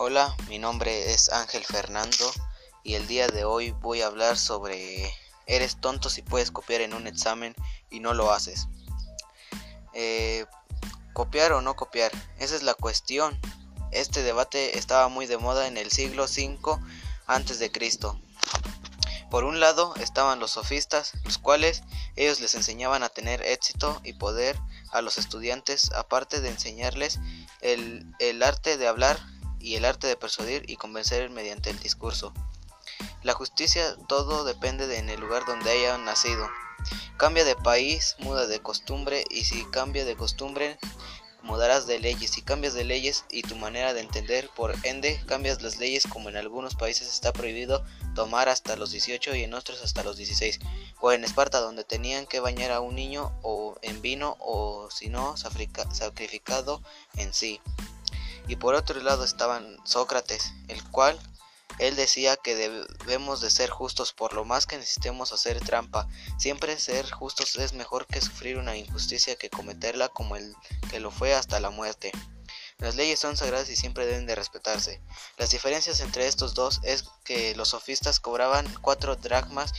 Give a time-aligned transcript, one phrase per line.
[0.00, 2.32] Hola, mi nombre es Ángel Fernando
[2.84, 5.12] y el día de hoy voy a hablar sobre
[5.46, 7.52] eres tonto si puedes copiar en un examen
[7.90, 8.68] y no lo haces.
[9.94, 10.46] Eh,
[11.14, 13.40] copiar o no copiar, esa es la cuestión.
[13.90, 16.78] Este debate estaba muy de moda en el siglo V
[17.26, 18.20] antes de Cristo.
[19.32, 21.82] Por un lado estaban los sofistas, los cuales
[22.14, 24.56] ellos les enseñaban a tener éxito y poder
[24.92, 27.18] a los estudiantes, aparte de enseñarles
[27.62, 29.18] el, el arte de hablar
[29.60, 32.32] y el arte de persuadir y convencer mediante el discurso.
[33.22, 36.48] La justicia todo depende de en el lugar donde hayan nacido.
[37.16, 40.78] Cambia de país, muda de costumbre y si cambia de costumbre
[41.42, 42.30] mudarás de leyes.
[42.30, 46.28] Si cambias de leyes y tu manera de entender, por ende, cambias las leyes como
[46.28, 47.84] en algunos países está prohibido
[48.14, 50.60] tomar hasta los 18 y en otros hasta los 16.
[51.00, 55.08] O en Esparta donde tenían que bañar a un niño o en vino o si
[55.08, 56.82] no sacrificado
[57.16, 57.60] en sí
[58.48, 61.18] y por otro lado estaban Sócrates, el cual
[61.78, 66.08] él decía que debemos de ser justos por lo más que necesitemos hacer trampa.
[66.38, 70.54] Siempre ser justos es mejor que sufrir una injusticia que cometerla como el
[70.90, 72.10] que lo fue hasta la muerte.
[72.78, 75.00] Las leyes son sagradas y siempre deben de respetarse.
[75.36, 79.72] Las diferencias entre estos dos es que los sofistas cobraban cuatro dracmas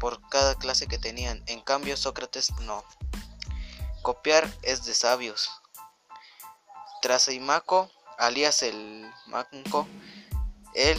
[0.00, 2.84] por cada clase que tenían, en cambio Sócrates no.
[4.02, 5.50] Copiar es de sabios.
[7.04, 9.86] Trasimaco, alias el Manco,
[10.72, 10.96] él,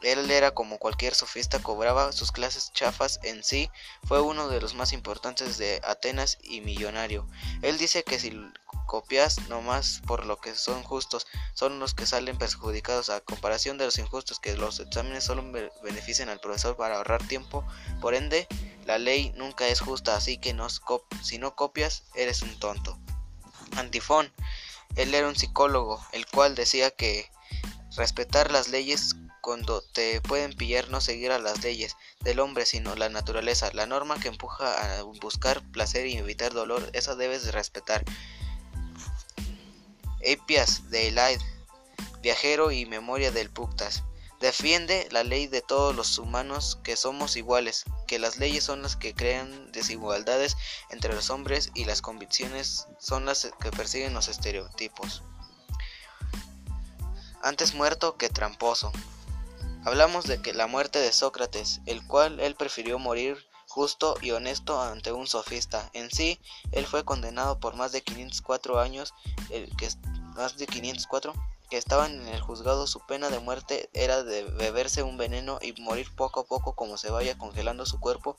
[0.00, 3.68] él era como cualquier sofista, cobraba sus clases chafas en sí,
[4.04, 7.26] fue uno de los más importantes de Atenas y millonario.
[7.62, 8.40] Él dice que si
[8.86, 13.86] copias nomás por lo que son justos, son los que salen perjudicados a comparación de
[13.86, 15.42] los injustos, que los exámenes solo
[15.82, 17.66] benefician al profesor para ahorrar tiempo,
[18.00, 18.46] por ende,
[18.86, 20.56] la ley nunca es justa, así que
[21.24, 22.96] si no copias, eres un tonto.
[23.76, 24.30] Antifón
[24.96, 27.30] él era un psicólogo, el cual decía que
[27.96, 32.94] respetar las leyes cuando te pueden pillar no seguir a las leyes del hombre sino
[32.94, 37.52] la naturaleza, la norma que empuja a buscar placer y evitar dolor, esa debes de
[37.52, 38.04] respetar.
[40.20, 41.40] Epias de Elaid,
[42.22, 44.04] viajero y memoria del Puctas.
[44.40, 48.94] Defiende la ley de todos los humanos que somos iguales, que las leyes son las
[48.94, 50.58] que crean desigualdades
[50.90, 55.22] entre los hombres y las convicciones son las que persiguen los estereotipos.
[57.42, 58.92] Antes muerto que tramposo.
[59.86, 64.78] Hablamos de que la muerte de Sócrates, el cual él prefirió morir justo y honesto
[64.82, 65.88] ante un sofista.
[65.94, 66.38] En sí,
[66.70, 69.14] él fue condenado por más de 504 años,
[69.48, 69.88] el que
[70.34, 71.32] más de 504
[71.72, 75.72] que estaban en el juzgado su pena de muerte era de beberse un veneno y
[75.80, 78.36] morir poco a poco como se vaya congelando su cuerpo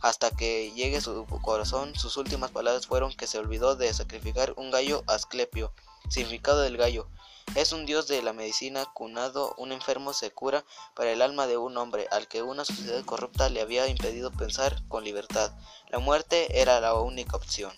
[0.00, 1.96] hasta que llegue su corazón.
[1.96, 5.72] Sus últimas palabras fueron que se olvidó de sacrificar un gallo asclepio,
[6.08, 7.08] significado del gallo.
[7.56, 10.64] Es un dios de la medicina cunado, un enfermo se cura
[10.94, 14.80] para el alma de un hombre al que una sociedad corrupta le había impedido pensar
[14.86, 15.50] con libertad.
[15.88, 17.72] La muerte era la única opción.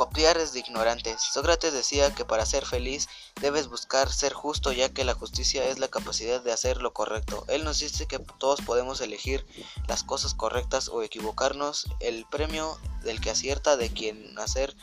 [0.00, 1.20] Copiar es de ignorantes.
[1.20, 3.06] Sócrates decía que para ser feliz
[3.42, 7.44] debes buscar ser justo ya que la justicia es la capacidad de hacer lo correcto.
[7.48, 9.44] Él nos dice que todos podemos elegir
[9.88, 11.84] las cosas correctas o equivocarnos.
[12.00, 14.74] El premio del que acierta de quien hacer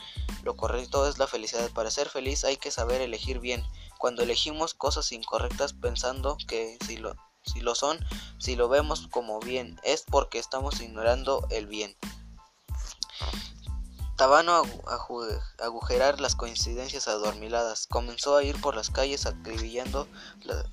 [0.44, 1.68] lo correcto es la felicidad.
[1.72, 3.66] Para ser feliz hay que saber elegir bien.
[3.98, 7.98] Cuando elegimos cosas incorrectas pensando que si lo, si lo son,
[8.38, 11.96] si lo vemos como bien, es porque estamos ignorando el bien.
[14.18, 14.64] Tabano
[15.60, 17.86] agujerar las coincidencias adormiladas.
[17.86, 20.08] Comenzó a ir por las calles acribillando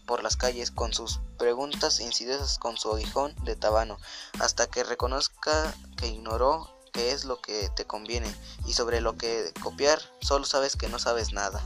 [0.07, 3.99] por las calles con sus preguntas insidiosas con su aguijón de tabano,
[4.39, 8.35] hasta que reconozca que ignoró qué es lo que te conviene
[8.65, 11.63] y sobre lo que copiar solo sabes que no sabes nada.